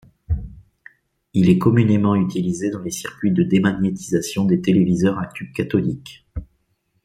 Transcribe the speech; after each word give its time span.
Il 1.35 1.47
est 1.47 1.59
communément 1.59 2.15
utilisé 2.15 2.71
dans 2.71 2.81
les 2.81 2.89
circuits 2.89 3.29
de 3.29 3.43
démagnétisation 3.43 4.45
des 4.45 4.59
téléviseurs 4.59 5.19
à 5.19 5.27
tube 5.27 5.53
cathodique. 5.53 6.25